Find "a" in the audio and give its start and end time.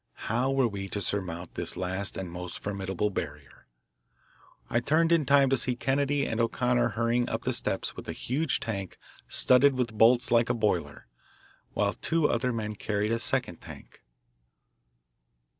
8.09-8.11, 10.49-10.55, 13.11-13.19